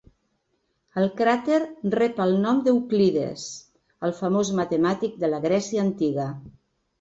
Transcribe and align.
El 1.01 1.09
cràter 1.19 1.59
rep 1.95 2.21
el 2.25 2.33
nom 2.45 2.61
d'Euclides, 2.67 3.43
el 4.09 4.15
famós 4.21 4.51
matemàtic 4.61 5.21
de 5.27 5.31
la 5.35 5.43
Grècia 5.45 5.85
antiga. 5.91 6.27